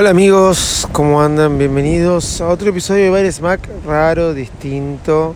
[0.00, 1.58] Hola amigos, ¿cómo andan?
[1.58, 5.34] Bienvenidos a otro episodio de Baile Smack raro, distinto,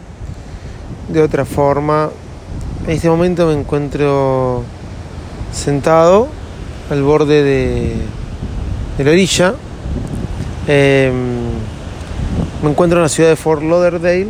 [1.08, 2.10] de otra forma.
[2.86, 4.62] En este momento me encuentro
[5.52, 6.28] sentado
[6.92, 7.96] al borde de,
[8.98, 9.56] la orilla.
[10.68, 11.14] Em,
[12.62, 14.28] me encuentro en la ciudad de Fort Lauderdale.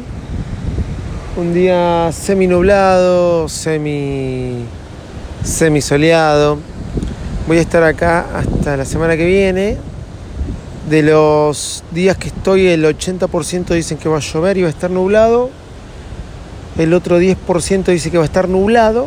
[1.36, 4.64] Un día semi nublado, semi,
[5.44, 6.56] semi soleado.
[7.46, 9.91] Voy a estar acá hasta la semana que viene
[10.92, 14.70] de los días que estoy, el 80% dicen que va a llover y va a
[14.70, 15.48] estar nublado.
[16.76, 19.06] El otro 10% dice que va a estar nublado.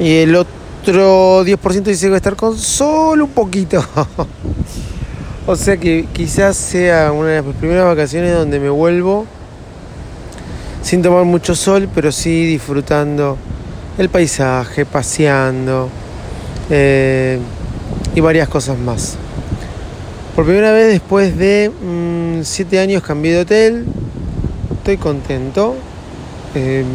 [0.00, 3.84] Y el otro 10% dice que va a estar con solo un poquito.
[5.46, 9.26] o sea que quizás sea una de las primeras vacaciones donde me vuelvo
[10.82, 13.38] sin tomar mucho sol, pero sí disfrutando
[13.96, 15.88] el paisaje, paseando
[16.68, 17.38] eh,
[18.16, 19.18] y varias cosas más.
[20.38, 21.72] Por primera vez después de
[22.44, 23.86] 7 mm, años cambié de hotel.
[24.72, 25.74] Estoy contento.
[26.54, 26.86] Em,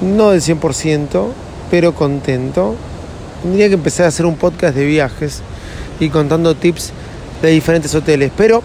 [0.00, 1.26] no del 100%,
[1.70, 2.74] pero contento.
[3.42, 5.42] Tendría que empezar a hacer un podcast de viajes
[6.00, 6.92] y contando tips
[7.42, 8.32] de diferentes hoteles.
[8.34, 8.62] Pero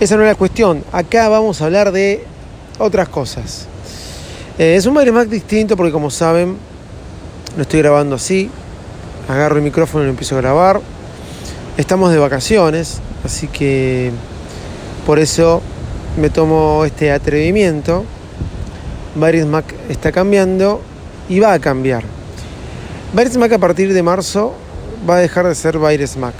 [0.00, 0.82] esa no es la cuestión.
[0.92, 2.24] Acá vamos a hablar de
[2.78, 3.66] otras cosas.
[4.58, 6.56] Eh, es un más distinto porque como saben,
[7.54, 8.48] lo estoy grabando así.
[9.28, 10.80] Agarro el micrófono y lo empiezo a grabar
[11.78, 14.10] Estamos de vacaciones, así que
[15.06, 15.62] por eso
[16.20, 18.04] me tomo este atrevimiento.
[19.16, 20.82] Mac está cambiando
[21.30, 22.04] y va a cambiar.
[23.14, 24.52] Mac a partir de marzo
[25.08, 26.34] va a dejar de ser Mac.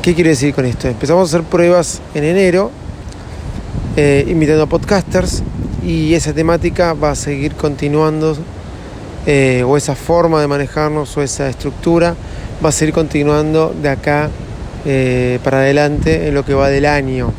[0.00, 0.86] ¿Qué quiere decir con esto?
[0.86, 2.70] Empezamos a hacer pruebas en enero,
[3.96, 5.42] eh, invitando a podcasters,
[5.84, 8.36] y esa temática va a seguir continuando,
[9.26, 12.14] eh, o esa forma de manejarnos, o esa estructura
[12.64, 14.30] va a seguir continuando de acá
[14.84, 17.32] eh, para adelante en lo que va del año.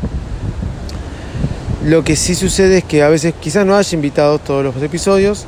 [1.86, 5.46] Lo que sí sucede es que a veces quizás no haya invitados todos los episodios.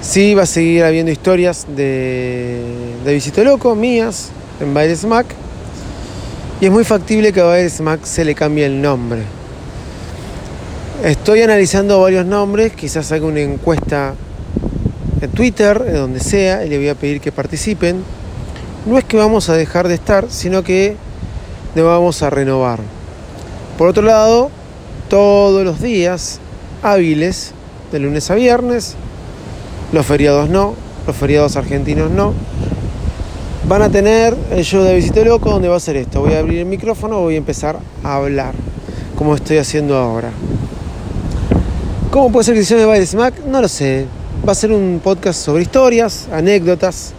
[0.00, 2.62] Sí va a seguir habiendo historias de,
[3.04, 4.30] de Visito Loco, mías,
[4.60, 5.26] en Baile Smack.
[6.60, 9.22] Y es muy factible que a Baile Smack se le cambie el nombre.
[11.02, 14.14] Estoy analizando varios nombres, quizás haga una encuesta
[15.20, 18.02] en Twitter, en donde sea, y le voy a pedir que participen
[18.86, 20.96] no es que vamos a dejar de estar, sino que
[21.74, 22.80] nos vamos a renovar.
[23.78, 24.50] Por otro lado,
[25.08, 26.38] todos los días
[26.82, 27.52] hábiles,
[27.90, 28.94] de lunes a viernes,
[29.92, 30.74] los feriados no,
[31.06, 32.34] los feriados argentinos no,
[33.68, 36.20] van a tener el show de Visito Loco donde va a ser esto.
[36.20, 38.54] Voy a abrir el micrófono, voy a empezar a hablar,
[39.16, 40.30] como estoy haciendo ahora.
[42.10, 43.44] ¿Cómo puede ser que se llame Smack?
[43.46, 44.06] No lo sé.
[44.46, 47.12] Va a ser un podcast sobre historias, anécdotas,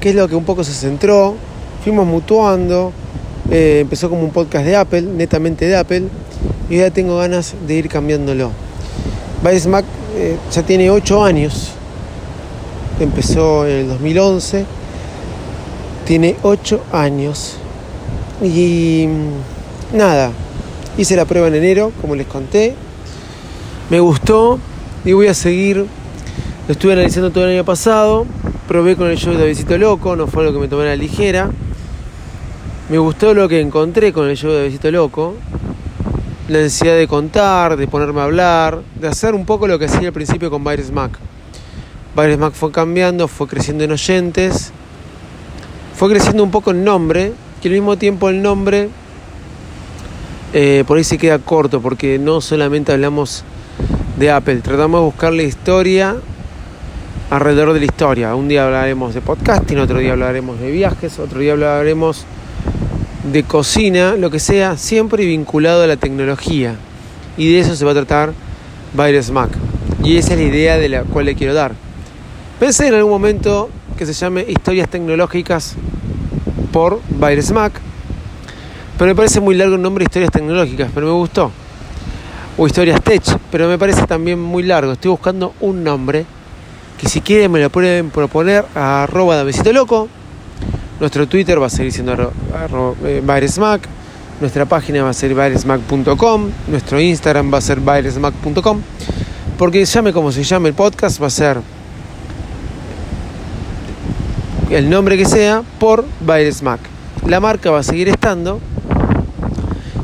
[0.00, 1.34] que es lo que un poco se centró.
[1.82, 2.92] Fuimos mutuando,
[3.50, 6.04] eh, empezó como un podcast de Apple, netamente de Apple,
[6.70, 8.50] y ya tengo ganas de ir cambiándolo.
[9.42, 9.84] Vice Mac
[10.16, 11.72] eh, ya tiene 8 años,
[12.98, 14.64] empezó en el 2011,
[16.06, 17.56] tiene 8 años,
[18.42, 20.30] y mm, nada,
[20.96, 22.74] hice la prueba en enero, como les conté,
[23.90, 24.58] me gustó
[25.04, 28.26] y voy a seguir, lo estuve analizando todo el año pasado,
[28.66, 30.96] probé con el show de Visito Loco, no fue algo que me tomé a la
[30.96, 31.50] ligera.
[32.88, 35.34] Me gustó lo que encontré con el show de Visito Loco.
[36.48, 40.08] La necesidad de contar, de ponerme a hablar, de hacer un poco lo que hacía
[40.08, 41.18] al principio con Virus Mac.
[42.16, 44.72] Virus Mac fue cambiando, fue creciendo en oyentes,
[45.96, 47.32] fue creciendo un poco en nombre,
[47.62, 48.90] que al mismo tiempo el nombre
[50.52, 53.44] eh, por ahí se queda corto, porque no solamente hablamos
[54.18, 56.16] de Apple, tratamos de buscar la historia
[57.30, 58.34] alrededor de la historia.
[58.34, 62.24] Un día hablaremos de podcasting, otro día hablaremos de viajes, otro día hablaremos
[63.30, 66.76] de cocina, lo que sea, siempre vinculado a la tecnología.
[67.36, 68.32] Y de eso se va a tratar
[68.92, 69.50] Virus Mac.
[70.02, 71.72] Y esa es la idea de la cual le quiero dar.
[72.60, 75.74] Pensé en algún momento que se llame Historias Tecnológicas
[76.72, 77.72] por Virus Mac.
[78.98, 81.50] Pero me parece muy largo el nombre Historias Tecnológicas, pero me gustó.
[82.56, 84.92] O Historias Tech, pero me parece también muy largo.
[84.92, 86.24] Estoy buscando un nombre
[86.98, 90.08] que si quieren me lo pueden proponer a arroba besito loco.
[91.00, 93.22] Nuestro Twitter va a seguir siendo arroba, eh,
[94.40, 96.50] Nuestra página va a ser bairesmac.com.
[96.68, 98.80] Nuestro Instagram va a ser bairesmac.com.
[99.58, 101.58] Porque llame como se llame el podcast, va a ser
[104.70, 106.80] el nombre que sea por Bairesmac.
[107.26, 108.60] La marca va a seguir estando.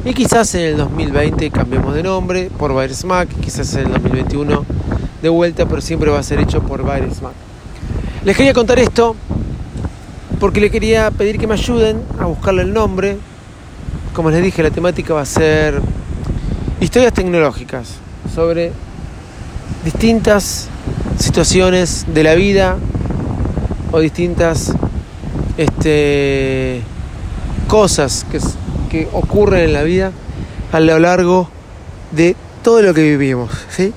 [0.05, 3.29] Y quizás en el 2020 cambiemos de nombre por Bairesmac.
[3.41, 4.65] Quizás en el 2021
[5.23, 7.33] de vuelta, pero siempre va a ser hecho por Bairesmac.
[8.25, 9.17] Les quería contar esto
[10.39, 13.19] porque le quería pedir que me ayuden a buscarle el nombre.
[14.15, 15.81] Como les dije, la temática va a ser
[16.81, 17.97] historias tecnológicas
[18.35, 18.73] sobre
[19.85, 20.69] distintas
[21.19, 22.77] situaciones de la vida
[23.93, 24.73] o distintas
[25.57, 26.83] este,
[27.69, 28.41] cosas que,
[28.91, 30.13] que ocurren en la vida
[30.73, 31.49] a lo largo
[32.13, 33.51] de todo lo que vivimos.
[33.69, 33.93] ¿sí?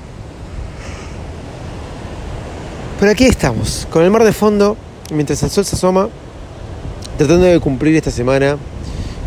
[3.03, 4.77] Pero aquí estamos, con el mar de fondo,
[5.11, 6.07] mientras el sol se asoma,
[7.17, 8.55] tratando de cumplir esta semana,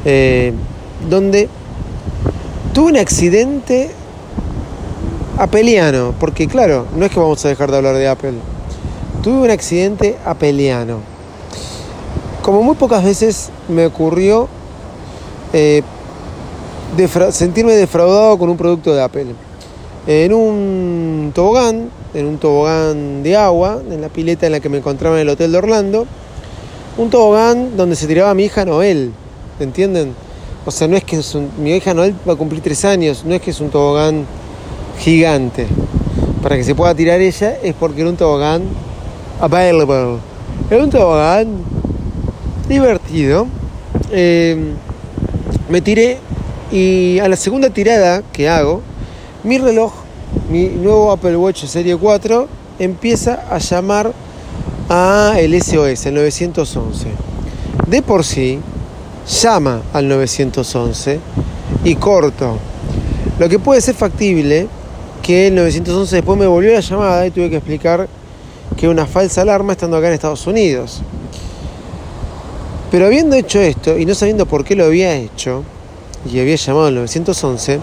[0.07, 0.55] eh,
[1.11, 1.51] donde
[2.73, 3.91] tuve un accidente
[5.37, 8.33] apeliano, porque claro, no es que vamos a dejar de hablar de Apple,
[9.23, 11.01] tuve un accidente apeliano.
[12.41, 14.49] Como muy pocas veces me ocurrió
[15.53, 15.83] eh,
[17.31, 19.27] sentirme defraudado con un producto de Apple.
[20.07, 24.79] En un tobogán, en un tobogán de agua, en la pileta en la que me
[24.79, 26.07] encontraba en el hotel de Orlando,
[26.97, 29.13] un tobogán donde se tiraba mi hija Noel,
[29.61, 30.15] ¿entienden?
[30.65, 31.21] O sea, no es que
[31.59, 34.25] mi hija Noel va a cumplir tres años, no es que es un tobogán
[34.99, 35.67] gigante.
[36.43, 38.63] Para que se pueda tirar ella es porque era un tobogán
[39.39, 40.19] available.
[40.71, 41.49] Era un tobogán
[42.67, 43.47] divertido.
[44.11, 44.75] Em,
[45.69, 46.19] me tiré
[46.73, 48.81] y a la segunda tirada que hago,
[49.45, 49.93] mi reloj,
[50.51, 54.13] mi nuevo Apple Watch Serie 4, empieza a llamar
[54.89, 57.09] a el SOS, el 911.
[57.87, 58.61] De por sí,
[59.43, 61.21] llama al 911
[61.85, 62.59] y corto.
[63.39, 64.69] Lo que puede ser factible
[65.23, 68.09] que el 911 después me volvió la llamada y tuve que explicar
[68.77, 71.03] que una falsa alarma estando acá en Estados Unidos.
[72.91, 75.65] Pero habiendo hecho esto y no sabiendo por qué lo había hecho,
[76.33, 77.81] y había llamado al 911,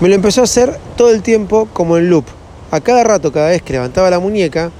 [0.00, 2.26] me lo empezó a hacer todo el tiempo como en loop.
[2.70, 4.70] A cada rato, cada vez que levantaba la muñeca,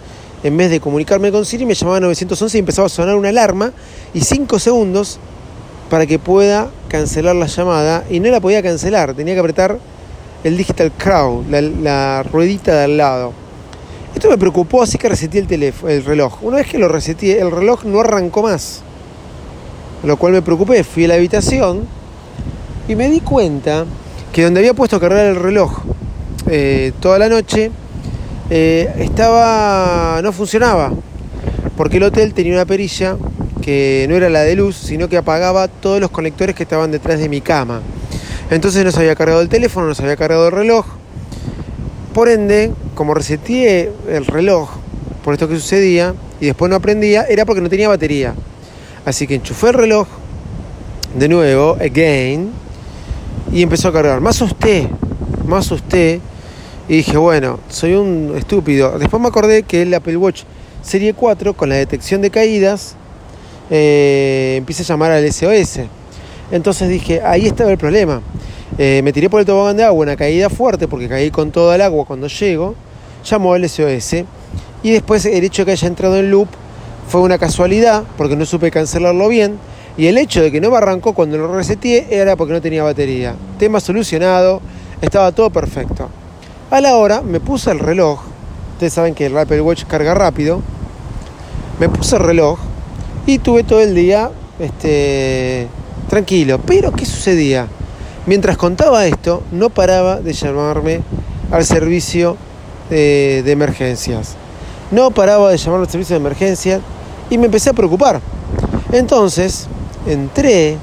[0.43, 3.73] en vez de comunicarme con Siri, me llamaba 911 y empezaba a sonar una alarma
[4.13, 5.19] y 5 segundos
[5.89, 9.79] para que pueda cancelar la llamada y no la podía cancelar, tenía que apretar
[10.45, 13.33] el Digital Crow, la, ruedita de al lado.
[14.15, 16.43] Esto me preocupó, así que reseté el, teléfono, el reloj.
[16.43, 18.83] Una vez que lo reseté, el reloj no arrancó más.
[20.05, 21.87] Lo cual me preocupé, fui a la habitación
[22.87, 23.87] y me di cuenta
[24.37, 25.79] que donde había puesto a cargar el reloj
[26.51, 27.71] eh, toda la noche,
[28.51, 30.21] eh, estaba.
[30.23, 30.93] no funcionaba.
[31.75, 33.17] Porque el hotel tenía una perilla
[33.63, 37.19] que no era la de luz, sino que apagaba todos los conectores que estaban detrás
[37.19, 37.81] de mi cama.
[38.51, 40.85] Entonces no se había cargado el teléfono, no se había cargado el reloj.
[42.13, 44.69] Por ende, como reseteé el reloj
[45.25, 48.35] por esto que sucedía y después no aprendía, era porque no tenía batería.
[49.07, 50.07] Así que enchufé el reloj
[51.19, 52.66] de nuevo, again,
[53.53, 54.21] y empezó a cargar.
[54.21, 54.89] Más asusté,
[55.47, 56.21] más asusté.
[56.89, 58.99] Y dije, bueno, soy un estúpido.
[58.99, 60.43] Después me acordé que el Apple Watch
[60.83, 62.95] Serie 4, con la detección de caídas,
[63.71, 65.81] eh, empieza a llamar al SOS.
[66.53, 68.23] Entonces dije, ahí estaba el problema.
[68.79, 71.75] Eh, me tiré por el tobogán de agua, una caída fuerte, porque caí con todo
[71.75, 72.77] el agua cuando llego.
[73.25, 74.25] Llamó al SOS.
[74.85, 76.49] Y después el hecho de que haya entrado en loop
[77.09, 79.59] fue una casualidad, porque no supe cancelarlo bien.
[79.99, 82.83] Y el hecho de que no me arrancó cuando lo reseteé era porque no tenía
[82.83, 83.35] batería.
[83.59, 84.61] Tema solucionado,
[85.01, 86.11] estaba todo perfecto.
[86.71, 88.21] A la hora me puse el reloj.
[88.75, 90.61] Ustedes saben que el Apple Watch carga rápido.
[91.81, 92.59] Me puse el reloj
[93.27, 95.67] y tuve todo el día este,
[96.11, 96.61] tranquilo.
[96.67, 97.67] Pero, ¿qué sucedía?
[98.27, 101.01] Mientras contaba esto, no paraba de llamarme
[101.51, 102.37] al servicio
[102.91, 104.35] de, de emergencias.
[104.91, 106.81] No paraba de llamar al servicio de emergencias
[107.31, 108.21] y me empecé a preocupar.
[108.93, 109.69] Entonces,
[110.07, 110.77] entré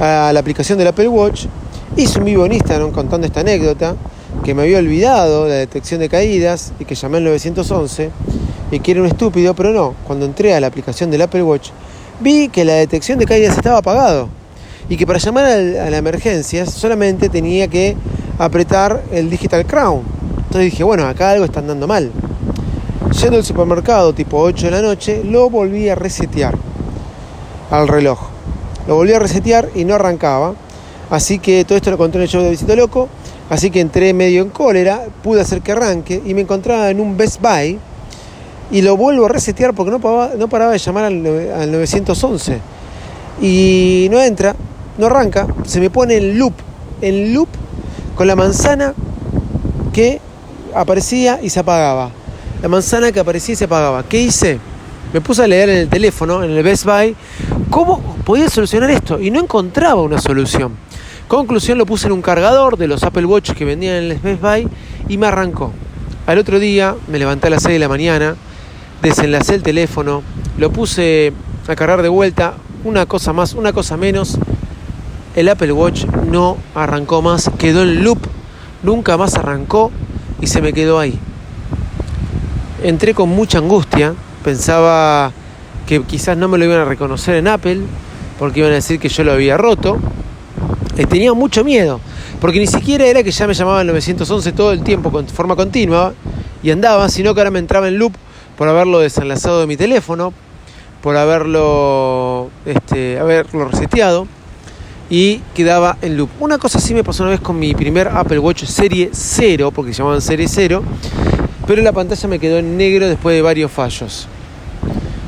[0.00, 1.46] a la aplicación del Apple Watch,
[1.96, 3.96] hice un vivo en Instagram contando esta anécdota,
[4.44, 8.10] que me había olvidado la detección de caídas y que llamé al 911
[8.70, 11.70] y que era un estúpido, pero no, cuando entré a la aplicación del Apple Watch,
[12.20, 14.28] vi que la detección de caídas estaba apagado
[14.88, 17.96] y que para llamar a la emergencia solamente tenía que
[18.38, 20.02] apretar el Digital Crown.
[20.36, 22.10] Entonces dije, bueno, acá algo está andando mal.
[23.20, 26.56] Yendo al supermercado tipo 8 de la noche, lo volví a resetear
[27.70, 28.37] al reloj.
[28.88, 30.54] Lo volví a resetear y no arrancaba.
[31.10, 33.10] Así que todo esto lo conté en el show de Visito Loco.
[33.50, 37.16] Así que entré medio en cólera, pude hacer que arranque y me encontraba en un
[37.16, 37.78] Best Buy
[38.70, 42.60] y lo vuelvo a resetear porque no paraba, de llamar al, al 911.
[43.42, 44.56] Y no entra,
[44.96, 46.54] no arranca, se me pone en loop,
[47.02, 47.48] en loop
[48.16, 48.94] con la manzana
[49.92, 50.18] que
[50.74, 52.10] aparecía y se apagaba.
[52.62, 54.02] La manzana que aparecía y se apagaba.
[54.02, 54.58] ¿Qué hice?
[55.12, 57.14] Me puse a leer en el teléfono, en el Best Buy,
[57.70, 60.76] cómo podía solucionar esto y no encontraba una solución.
[61.28, 64.42] Conclusión, lo puse en un cargador de los Apple Watch que vendían en el Best
[64.42, 64.68] Buy
[65.08, 65.72] y me arrancó.
[66.26, 68.36] Al otro día me levanté a las 6 de la mañana,
[69.00, 70.22] desenlacé el teléfono,
[70.58, 71.32] lo puse
[71.68, 72.52] a cargar de vuelta,
[72.84, 74.36] una cosa más, una cosa menos.
[75.34, 78.18] El Apple Watch no arrancó más, quedó en loop,
[78.82, 79.90] nunca más arrancó
[80.38, 81.18] y se me quedó ahí.
[82.82, 84.12] Entré con mucha angustia,
[84.44, 85.32] pensaba
[85.86, 87.80] que quizás no me lo iban a reconocer en Apple,
[88.38, 89.98] porque iban a decir que yo lo había roto.
[90.96, 92.00] Eh, tenía mucho miedo,
[92.40, 96.12] porque ni siquiera era que ya me llamaban 911 todo el tiempo con forma continua
[96.62, 98.12] y andaba, sino que ahora me entraba en loop
[98.56, 100.32] por haberlo desenlazado de mi teléfono,
[101.00, 104.26] por haberlo, este, haberlo reseteado
[105.08, 106.30] y quedaba en loop.
[106.40, 109.92] Una cosa sí me pasó una vez con mi primer Apple Watch Serie 0, porque
[109.92, 110.82] se llamaban Serie 0,
[111.66, 114.26] pero la pantalla me quedó en negro después de varios fallos.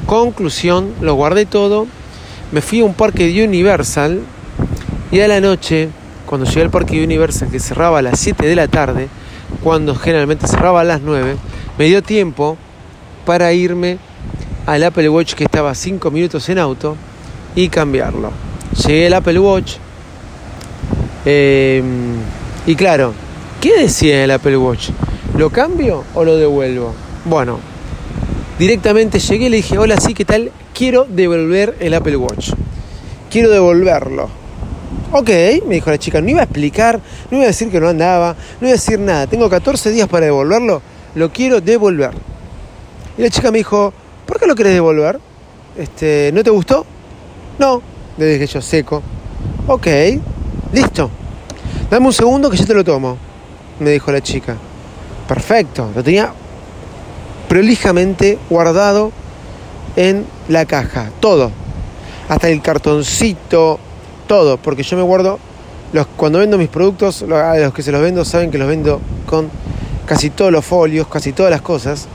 [0.07, 1.87] Conclusión, lo guardé todo,
[2.53, 4.21] me fui a un parque de Universal
[5.11, 5.89] y a la noche,
[6.27, 9.09] cuando llegué al parque de Universal que cerraba a las 7 de la tarde,
[9.63, 11.37] cuando generalmente cerraba a las 9,
[11.79, 12.57] me dio tiempo
[13.25, 13.99] para irme
[14.67, 16.97] al Apple Watch que estaba 5 minutos en auto
[17.55, 18.31] y cambiarlo.
[18.87, 19.75] Llegué al Apple Watch
[21.25, 21.83] eh,
[22.67, 23.13] y claro,
[23.61, 24.91] ¿qué decía el Apple Watch?
[25.37, 26.95] ¿Lo cambio o lo devuelvo?
[27.25, 27.59] Bueno,
[28.59, 30.51] directamente llegué y le dije, hola, sí, ¿qué tal?
[30.81, 32.53] Quiero devolver el Apple Watch.
[33.31, 34.31] Quiero devolverlo.
[35.13, 35.29] Ok,
[35.67, 36.99] me dijo la chica, no iba a explicar,
[37.31, 39.27] no iba a decir que no andaba, no iba a decir nada.
[39.27, 40.81] Tengo 14 días para devolverlo,
[41.17, 42.13] lo quiero devolver.
[43.19, 43.93] Y la chica me dijo,
[44.25, 45.21] ¿por qué lo querés devolver?
[45.77, 46.87] Este, ¿No te gustó?
[47.59, 47.83] No,
[48.17, 49.03] le dije yo, seco.
[49.67, 49.87] Ok,
[50.73, 51.11] listo.
[51.91, 53.19] Dame un segundo que yo te lo tomo,
[53.81, 54.57] me dijo la chica.
[55.29, 56.33] Perfecto, lo tenía
[57.51, 59.13] prolijamente guardado
[59.95, 61.51] en la caja, todo.
[62.29, 63.79] Hasta el cartoncito,
[64.27, 65.39] todo, porque yo me guardo,
[65.93, 69.01] los, cuando vendo mis productos, a los que se los vendo saben que los vendo
[69.27, 69.49] con
[70.07, 72.07] casi todos los folios, casi todas las cosas.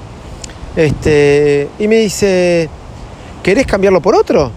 [0.75, 2.69] Este, y me dice,
[3.41, 4.51] ¿querés cambiarlo por otro?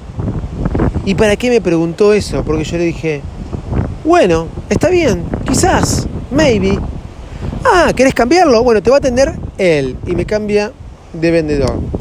[1.05, 2.43] ¿Y para qué me preguntó eso?
[2.45, 3.23] Porque yo le dije,
[4.05, 6.79] bueno, está bien, quizás, maybe.
[7.65, 8.63] Ah, ¿querés cambiarlo?
[8.63, 9.97] Bueno, te va a atender él.
[10.07, 10.73] Y me cambia
[11.13, 11.98] de vendedor.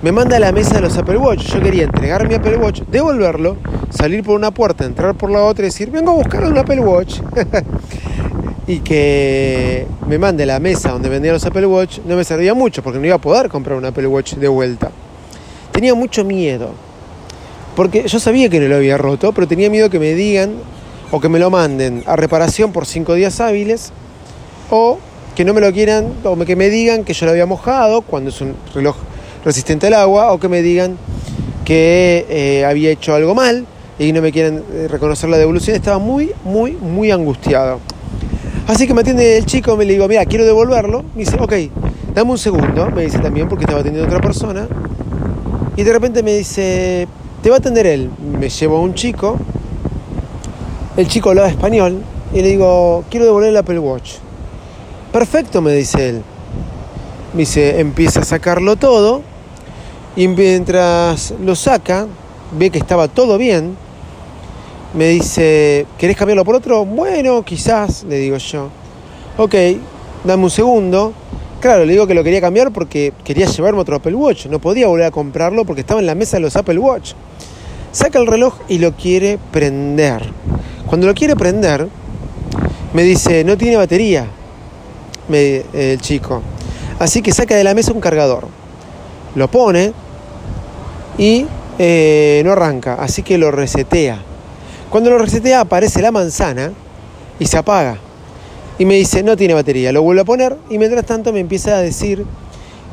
[0.00, 1.52] Me manda a la mesa de los Apple Watch.
[1.52, 3.56] Yo quería entregar mi Apple Watch, devolverlo,
[3.90, 6.78] salir por una puerta, entrar por la otra y decir, vengo a buscar un Apple
[6.78, 7.18] Watch.
[8.68, 12.54] y que me mande a la mesa donde vendían los Apple Watch no me servía
[12.54, 14.92] mucho porque no iba a poder comprar un Apple Watch de vuelta.
[15.72, 16.70] Tenía mucho miedo.
[17.74, 20.52] Porque yo sabía que no lo había roto, pero tenía miedo que me digan
[21.10, 23.90] o que me lo manden a reparación por cinco días hábiles
[24.70, 24.98] o
[25.34, 28.30] que no me lo quieran o que me digan que yo lo había mojado cuando
[28.30, 28.96] es un reloj
[29.44, 30.96] resistente al agua o que me digan
[31.64, 33.66] que eh, había hecho algo mal
[33.98, 35.76] y no me quieren eh, reconocer la devolución.
[35.76, 37.80] Estaba muy, muy, muy angustiado.
[38.66, 41.02] Así que me atiende el chico, me le digo, mira, quiero devolverlo.
[41.14, 41.52] Me dice, ok,
[42.14, 44.68] dame un segundo, me dice también porque estaba atendiendo a otra persona.
[45.76, 47.08] Y de repente me dice,
[47.42, 48.10] te va a atender él.
[48.38, 49.38] Me llevo a un chico.
[50.96, 52.02] El chico hablaba español
[52.32, 54.14] y le digo, quiero devolver el Apple Watch.
[55.12, 56.22] Perfecto, me dice él.
[57.34, 59.22] Me dice, empieza a sacarlo todo
[60.16, 62.06] y mientras lo saca,
[62.52, 63.76] ve que estaba todo bien.
[64.94, 66.84] Me dice, ¿querés cambiarlo por otro?
[66.86, 68.70] Bueno, quizás, le digo yo.
[69.36, 69.54] Ok,
[70.24, 71.12] dame un segundo.
[71.60, 74.46] Claro, le digo que lo quería cambiar porque quería llevarme otro Apple Watch.
[74.46, 77.12] No podía volver a comprarlo porque estaba en la mesa de los Apple Watch.
[77.92, 80.22] Saca el reloj y lo quiere prender.
[80.86, 81.86] Cuando lo quiere prender,
[82.94, 84.26] me dice, no tiene batería,
[85.28, 86.40] me- el chico.
[86.98, 88.48] Así que saca de la mesa un cargador.
[89.34, 89.92] Lo pone
[91.16, 91.46] y
[91.78, 92.94] eh, no arranca.
[92.94, 94.18] Así que lo resetea.
[94.90, 96.72] Cuando lo resetea aparece la manzana
[97.38, 97.98] y se apaga.
[98.78, 99.92] Y me dice, no tiene batería.
[99.92, 102.24] Lo vuelvo a poner y mientras tanto me empieza a decir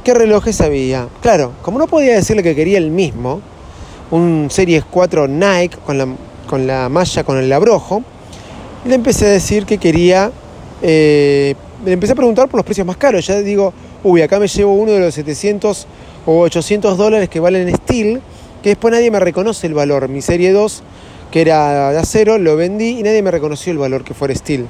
[0.03, 1.07] qué relojes había.
[1.21, 3.41] Claro, como no podía decirle que quería el mismo,
[4.11, 6.07] un Series 4 Nike con la,
[6.47, 8.03] con la malla, con el abrojo,
[8.85, 10.31] le empecé a decir que quería,
[10.81, 13.25] eh, le empecé a preguntar por los precios más caros.
[13.25, 13.73] Ya digo,
[14.05, 15.87] uy, acá me llevo uno de los 700
[16.25, 18.21] o 800 dólares que valen Steel,
[18.63, 20.07] que después nadie me reconoce el valor.
[20.07, 20.83] Mi Serie 2,
[21.31, 24.67] que era de acero, lo vendí y nadie me reconoció el valor que fuera Steel.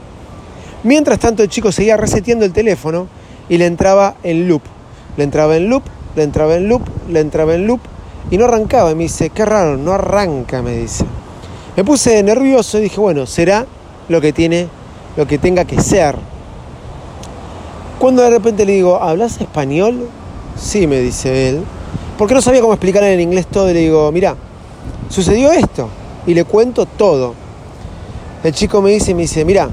[0.84, 3.08] Mientras tanto el chico seguía reseteando el teléfono
[3.50, 4.62] y le entraba en loop.
[5.18, 5.84] Le entraba en loop
[6.15, 7.82] le entraba en loop, le entraba en loop
[8.32, 8.96] y no arrancaba.
[8.96, 11.06] Me dice, qué raro, no arranca, me dice.
[11.75, 13.65] Me puse nervioso y dije, bueno, será
[14.08, 14.68] lo que tiene,
[15.18, 16.15] lo que tenga que ser.
[18.00, 20.08] Cuando de repente le digo, ¿hablas español?
[20.58, 21.64] Sí, me dice él.
[22.18, 24.36] Porque no sabía cómo explicarle en inglés todo y le digo, mira,
[25.10, 25.90] sucedió esto.
[26.28, 27.34] Y le cuento todo.
[28.44, 29.70] El chico me dice, me dice, mira,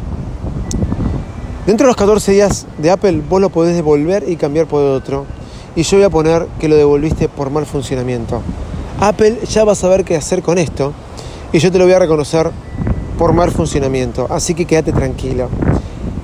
[1.67, 5.27] dentro de los 14 días de Apple vos lo podés devolver y cambiar por otro.
[5.75, 8.41] Y yo voy a poner que lo devolviste por mal funcionamiento.
[9.01, 10.93] Apple ya va a saber qué hacer con esto
[11.53, 12.51] y yo te lo voy a reconocer
[13.19, 14.27] por mal funcionamiento.
[14.31, 15.49] Así que quédate tranquilo.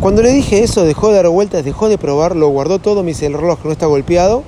[0.00, 3.08] Cuando le dije eso, dejó de dar vueltas, dejó de probar, lo guardó todo, me
[3.08, 4.44] dice el reloj no está golpeado.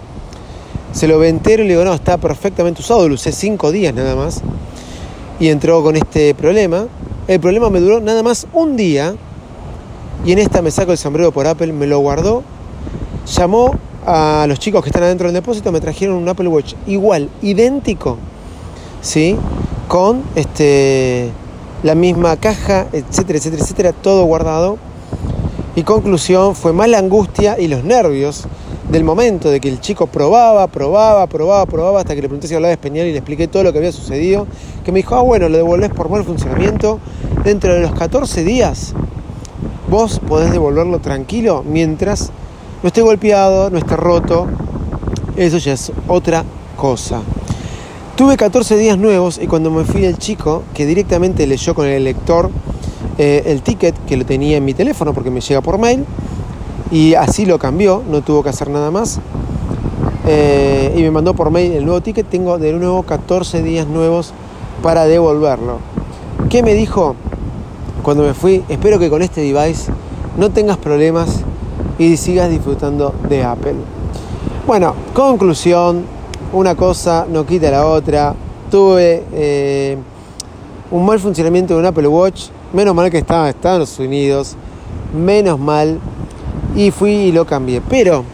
[0.93, 3.93] Se lo ve entero y le digo, no, está perfectamente usado, lo usé cinco días
[3.93, 4.43] nada más.
[5.41, 6.87] Y entró con este problema.
[7.27, 9.17] El problema me duró nada más un día.
[10.25, 12.45] Y en esta me saco el sombrero por Apple, me lo guardó.
[13.27, 13.75] Llamó
[14.07, 18.19] a los chicos que están adentro del depósito, me trajeron un Apple Watch igual, idéntico,
[19.03, 19.37] ¿sí?
[19.89, 21.31] Con este,
[21.83, 24.79] la misma caja, etcétera, etcétera, etcétera, todo guardado
[25.77, 28.47] y conclusión fue más la angustia y los nervios
[28.91, 32.55] del momento de que el chico probaba, probaba, probaba, probaba, hasta que le pregunté si
[32.55, 34.49] hablaba español y le expliqué todo lo que había sucedido,
[34.85, 36.99] que me dijo, ah, bueno, lo devolvés por mal funcionamiento,
[37.45, 38.95] dentro de los 14 días
[39.89, 42.31] vos podés devolverlo tranquilo mientras
[42.83, 44.47] no esté golpeado, no esté roto,
[45.37, 46.45] eso ya es otra
[46.77, 47.23] cosa.
[48.17, 52.05] Tuve 14 días nuevos y cuando me fui el chico, que directamente leyó con el
[52.05, 52.51] lector
[53.23, 56.07] eh, el ticket que lo tenía en mi teléfono porque me llega por mail
[56.91, 59.21] y así lo cambió, no tuvo que hacer nada más.
[60.27, 62.27] Eh, y me mandó por mail el nuevo ticket.
[62.31, 64.33] Tengo de nuevo 14 días nuevos
[64.83, 65.81] para devolverlo.
[66.49, 67.15] ¿Qué me dijo
[68.03, 68.65] cuando me fui?
[68.71, 69.93] Espero que con este device
[70.39, 71.41] no tengas problemas
[71.99, 73.75] y sigas disfrutando de Apple.
[74.67, 76.07] Bueno, conclusión,
[76.55, 78.35] una cosa no quita la otra.
[78.71, 79.99] Tuve eh,
[80.91, 84.57] un mal funcionamiento de un Apple Watch Menos mal que estaba en Estados Unidos.
[85.13, 85.99] Menos mal.
[86.77, 87.81] Y fui y lo cambié.
[87.89, 88.25] Pero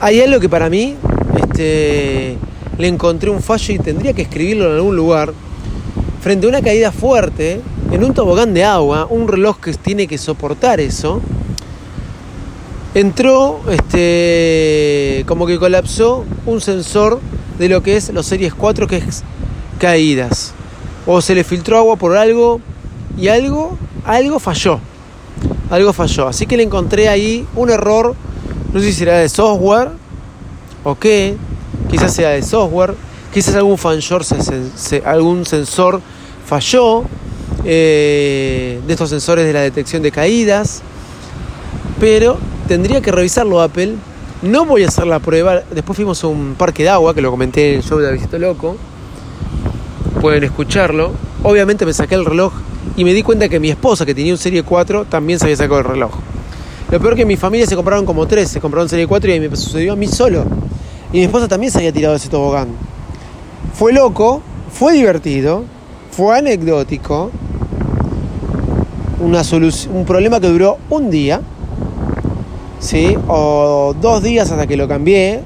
[0.00, 0.96] hay algo que para mí
[1.38, 2.38] este,
[2.78, 5.34] le encontré un fallo y tendría que escribirlo en algún lugar.
[6.22, 7.60] Frente a una caída fuerte,
[7.92, 11.20] en un tobogán de agua, un reloj que tiene que soportar eso,
[12.94, 17.20] entró, este, como que colapsó un sensor
[17.58, 19.22] de lo que es los Series 4, que es
[19.78, 20.52] caídas.
[21.06, 22.60] O se le filtró agua por algo
[23.16, 24.78] y algo, algo falló.
[25.70, 26.28] Algo falló.
[26.28, 28.14] Así que le encontré ahí un error.
[28.72, 29.90] No sé si será de software
[30.84, 31.36] o qué.
[31.90, 32.94] Quizás sea de software.
[33.32, 34.24] Quizás algún fanshore,
[35.04, 36.00] algún sensor
[36.46, 37.04] falló.
[37.64, 40.82] Eh, de estos sensores de la detección de caídas.
[41.98, 43.94] Pero tendría que revisarlo Apple.
[44.42, 45.62] No voy a hacer la prueba.
[45.70, 48.38] Después fuimos a un parque de agua, que lo comenté en el show de Visito
[48.38, 48.76] Loco.
[50.20, 51.12] Pueden escucharlo.
[51.42, 52.52] Obviamente me saqué el reloj
[52.96, 55.56] y me di cuenta que mi esposa, que tenía un Serie 4, también se había
[55.56, 56.12] sacado el reloj.
[56.90, 59.56] Lo peor que mi familia se compraron como tres, se compraron Serie 4 y me
[59.56, 60.44] sucedió a mí solo.
[61.12, 62.68] Y mi esposa también se había tirado ese tobogán.
[63.74, 64.40] Fue loco,
[64.72, 65.64] fue divertido,
[66.10, 67.30] fue anecdótico,
[69.20, 69.42] una
[69.92, 71.42] un problema que duró un día,
[72.78, 73.16] ¿sí?
[73.28, 75.42] o dos días hasta que lo cambié.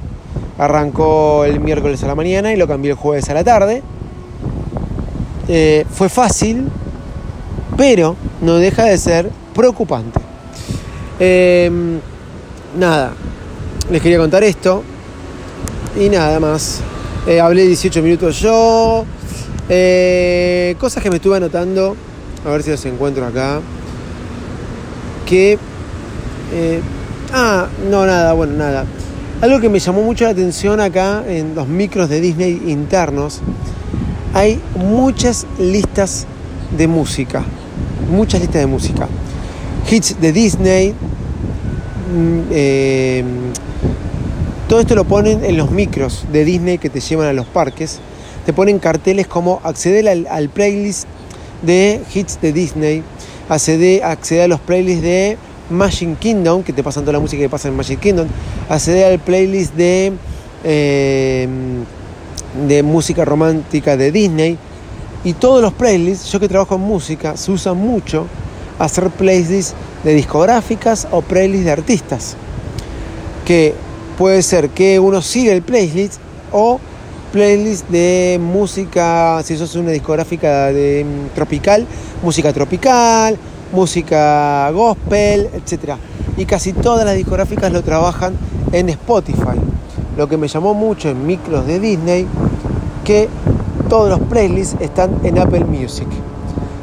[0.59, 3.83] Arrancó el miércoles a la mañana y lo cambié el jueves a la tarde.
[5.49, 6.69] Eh, fue fácil,
[7.81, 10.21] pero no deja de ser preocupante.
[11.19, 11.99] Em,
[12.79, 13.15] nada,
[13.91, 14.83] les quería contar esto
[15.99, 16.83] y nada más.
[17.27, 19.07] Eh, hablé 18 minutos yo.
[19.71, 21.97] Eh, cosas que me estuve anotando,
[22.45, 23.63] a ver si los encuentro acá.
[25.25, 25.59] Que...
[26.53, 26.83] Eh,
[27.33, 28.85] ah, no, nada, bueno, nada.
[29.41, 33.41] Algo que me llamó mucho la atención acá en los micros de Disney internos,
[34.35, 36.27] hay muchas listas
[36.77, 37.43] de música
[38.11, 39.09] muchas listas de música.
[39.91, 40.91] Hits de Disney.
[40.91, 43.25] Mm, eh,
[44.69, 47.99] todo esto lo ponen en los micros de Disney que te llevan a los parques.
[48.45, 51.07] Te ponen carteles como acceder al, playlist
[51.63, 53.03] de hits de Disney,
[53.49, 55.37] acceder, a los playlists de
[55.71, 58.29] Magic Kingdom, que te pasan toda la música que pasa en Magic Kingdom,
[58.69, 60.13] acceder al playlist de,
[60.65, 61.49] eh,
[62.67, 64.59] de música romántica de Disney,
[65.25, 68.27] y todos los playlists, yo que trabajo en música, se usan mucho
[68.79, 72.37] hacer playlists de discográficas o playlists de artistas.
[73.45, 73.75] Que
[74.17, 76.21] puede ser que uno siga el playlist
[76.53, 76.81] o
[77.33, 81.87] playlist de música, si sos una discográfica de mm, tropical,
[82.23, 83.39] música tropical,
[83.73, 85.95] música gospel, etc.
[86.37, 88.35] Y casi todas las discográficas lo trabajan
[88.73, 89.59] en Spotify.
[90.17, 92.27] lo que me llamó mucho en micros de Disney,
[93.05, 93.29] que
[93.91, 96.07] todos los playlists están en Apple Music.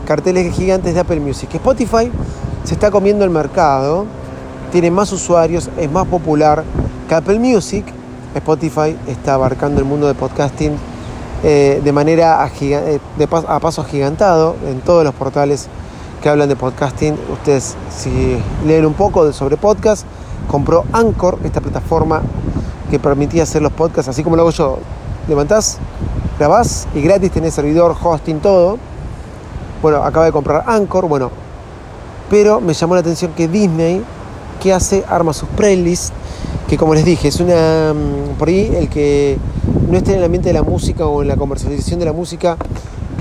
[0.05, 1.49] Carteles gigantes de Apple Music.
[1.55, 2.11] Spotify
[2.65, 4.05] se está comiendo el mercado,
[4.73, 6.65] tiene más usuarios, es más popular
[7.07, 7.85] que Apple Music.
[8.35, 10.73] Spotify está abarcando el mundo de podcasting
[11.45, 12.99] eh, de manera a, eh,
[13.47, 15.69] a paso agigantado en todos los portales
[16.21, 17.17] que hablan de podcasting.
[17.31, 20.05] Ustedes si leen un poco sobre podcast,
[20.51, 22.21] compró Anchor, esta plataforma
[22.91, 24.79] que permitía hacer los podcasts así como lo hago yo.
[25.29, 25.79] Levantás,
[26.37, 28.77] grabás y gratis tenés servidor, hosting, todo.
[29.81, 31.31] Bueno, acaba de comprar Anchor, bueno,
[32.29, 34.01] pero me llamó la atención que Disney,
[34.61, 36.11] que hace, arma sus playlists,
[36.67, 39.37] que como les dije, es una, mm, por ahí el que
[39.89, 42.57] no esté en el ambiente de la música o en la comercialización de la música,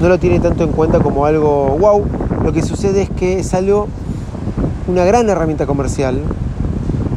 [0.01, 2.05] no lo tiene tanto en cuenta como algo wow.
[2.43, 3.87] Lo que sucede es que salió
[4.89, 6.21] una gran herramienta comercial,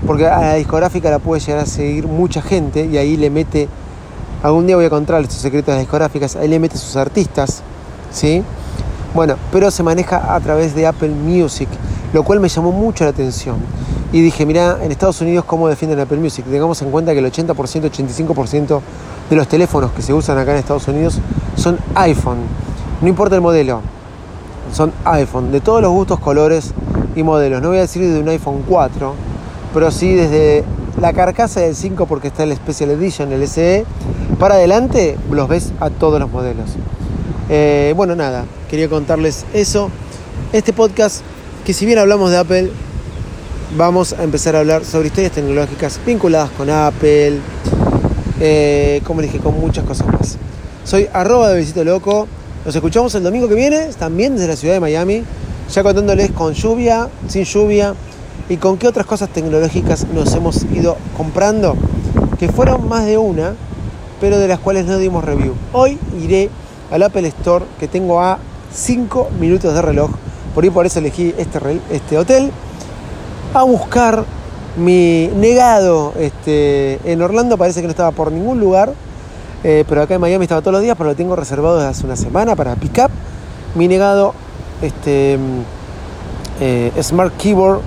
[0.07, 3.67] porque a la discográfica la puede llegar a seguir mucha gente y ahí le mete,
[4.43, 7.61] algún día voy a contar estos secretos discográficas, ahí le mete sus artistas,
[8.11, 8.43] ¿sí?
[9.13, 11.67] Bueno, pero se maneja a través de Apple Music,
[12.13, 13.57] lo cual me llamó mucho la atención.
[14.11, 16.45] Y dije, mira, en Estados Unidos cómo defienden Apple Music.
[16.49, 18.81] Tengamos en cuenta que el 80%, 85%
[19.29, 21.19] de los teléfonos que se usan acá en Estados Unidos
[21.55, 22.37] son iPhone.
[23.01, 23.81] No importa el modelo,
[24.73, 26.73] son iPhone, de todos los gustos, colores
[27.15, 27.61] y modelos.
[27.61, 29.13] No voy a decir de un iPhone 4,
[29.73, 30.63] pero sí desde
[31.01, 33.85] la carcasa del 5 porque está el Special Edition, el SE,
[34.37, 36.71] para adelante los ves a todos los modelos.
[37.49, 39.89] Eh, bueno, nada, quería contarles eso.
[40.51, 41.21] Este podcast,
[41.65, 42.71] que si bien hablamos de Apple,
[43.77, 47.39] vamos a empezar a hablar sobre historias tecnológicas vinculadas con Apple,
[48.39, 50.37] eh, como dije, con muchas cosas más.
[50.83, 52.27] Soy arroba de Visito Loco.
[52.65, 55.23] Nos escuchamos el domingo que viene, también desde la ciudad de Miami,
[55.73, 57.95] ya contándoles con lluvia, sin lluvia,
[58.49, 61.75] y con qué otras cosas tecnológicas nos hemos ido comprando,
[62.39, 63.53] que fueron más de una,
[64.19, 65.53] pero de las cuales no dimos review.
[65.71, 66.49] Hoy iré
[66.91, 68.39] al Apple Store que tengo a
[68.73, 70.09] 5 minutos de reloj,
[70.55, 71.59] por ahí por eso elegí este,
[71.91, 72.51] este hotel,
[73.53, 74.25] a buscar
[74.77, 78.93] mi negado este, en Orlando, parece que no estaba por ningún lugar,
[79.63, 82.05] eh, pero acá en Miami estaba todos los días, pero lo tengo reservado desde hace
[82.05, 83.11] una semana para pick up.
[83.75, 84.33] Mi negado
[84.81, 85.37] este,
[86.61, 87.81] eh, Smart Keyboard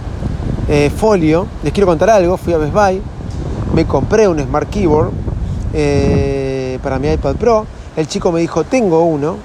[0.74, 3.02] eh, folio, les quiero contar algo, fui a Best Buy,
[3.74, 5.10] me compré un Smart Keyboard
[5.74, 9.36] eh, para mi iPad Pro, el chico me dijo, tengo uno,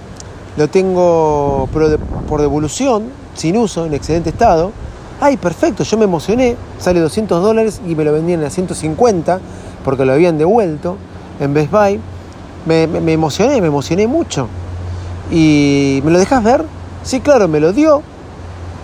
[0.55, 1.67] lo tengo
[2.29, 4.71] por devolución, sin uso, en excelente estado,
[5.19, 9.41] ay, perfecto, yo me emocioné, sale 200 dólares y me lo vendían a 150
[9.83, 10.95] porque lo habían devuelto
[11.41, 11.99] en Best Buy,
[12.65, 14.47] me, me emocioné, me emocioné mucho.
[15.29, 16.63] ¿Y me lo dejas ver?
[17.03, 18.01] Sí, claro, me lo dio,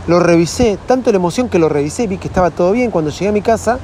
[0.08, 2.92] lo revisé, tanto la emoción que lo revisé, vi que estaba todo bien.
[2.92, 3.80] Cuando llegué a mi casa,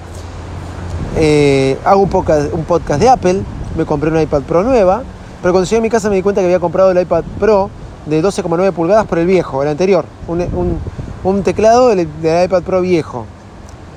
[1.18, 3.42] eh, hago un podcast, un de Apple,
[3.78, 5.04] me compré un iPad Pro nueva,
[5.42, 7.70] pero cuando llegué a mi casa me di cuenta que había comprado el iPad Pro
[8.06, 13.26] de 12,9 pulgadas por el viejo, el anterior, un, teclado del, iPad Pro viejo.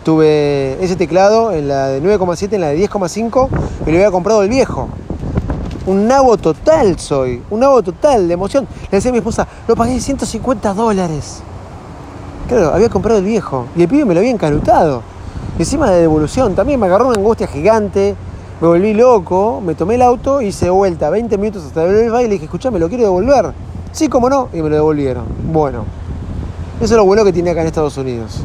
[0.04, 3.48] Tuve ese teclado en la de 9,7, en la de 10,5
[3.86, 4.88] y lo había comprado el viejo.
[5.86, 8.66] Un nabo total soy, un nabo total de emoción.
[8.90, 11.42] Le decía a mi esposa, lo pagué 150 dólares.
[12.52, 15.00] Claro, había comprado el viejo y el pibe me lo había encanutado.
[15.58, 18.14] encima de devolución también me agarró una angustia gigante,
[18.60, 22.28] me volví loco, me tomé el auto, hice vuelta 20 minutos hasta el baile y
[22.28, 23.54] le dije, escuchame, lo quiero devolver.
[23.92, 25.24] Sí, cómo no, y me lo devolvieron.
[25.50, 25.86] Bueno,
[26.76, 28.42] eso es lo bueno que tiene acá en Estados Unidos.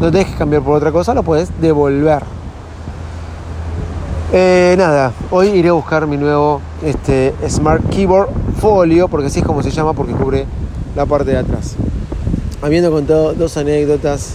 [0.00, 2.22] No te dejes cambiar por otra cosa, lo puedes devolver.
[4.32, 9.44] Eh, nada, hoy iré a buscar mi nuevo este, Smart Keyboard Folio, porque así es
[9.44, 10.46] como se llama, porque cubre
[10.96, 11.76] la parte de atrás
[12.62, 14.34] habiendo contado dos anécdotas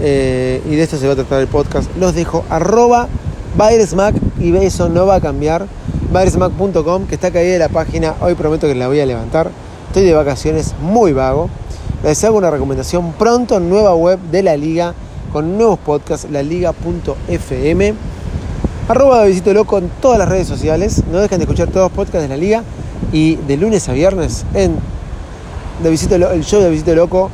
[0.00, 3.08] eh, y de esto se va a tratar el podcast, los dejo arroba
[3.56, 5.66] Byresmack y eso no va a cambiar.
[6.12, 9.50] Byresmack.com que está caída la página, hoy prometo que la voy a levantar.
[9.88, 11.50] Estoy de vacaciones muy vago.
[12.02, 14.94] Les hago una recomendación pronto, nueva web de la liga
[15.32, 17.94] con nuevos podcasts, laliga.fm.
[18.88, 21.02] Arroba Loco en todas las redes sociales.
[21.12, 22.64] No dejen de escuchar todos los podcasts de la liga.
[23.12, 24.76] Y de lunes a viernes en
[25.82, 27.30] de el show de Visito Loco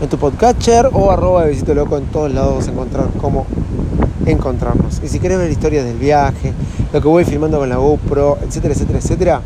[0.00, 3.46] en tu podcatcher o arroba de Visito Loco en todos lados a encontrar cómo
[4.26, 5.00] encontrarnos.
[5.02, 6.52] Y si quieres ver historias del viaje,
[6.92, 9.42] lo que voy filmando con la GoPro, etcétera, etcétera, etcétera,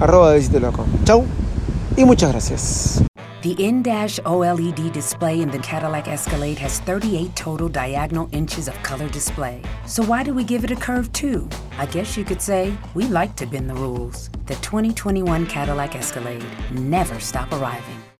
[0.00, 0.84] arroba de Visito Loco.
[1.04, 1.24] Chau
[1.96, 3.04] y muchas gracias.
[3.42, 9.06] The in-dash OLED display in the Cadillac Escalade has 38 total diagonal inches of color
[9.10, 9.60] display.
[9.86, 11.46] So why do we give it a curve too?
[11.78, 14.30] I guess you could say we like to bend the rules.
[14.46, 16.42] The 2021 Cadillac Escalade.
[16.72, 18.03] Never stop arriving.